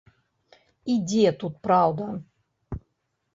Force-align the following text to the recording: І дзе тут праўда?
І 0.93 0.95
дзе 1.11 1.33
тут 1.43 1.59
праўда? 1.67 2.09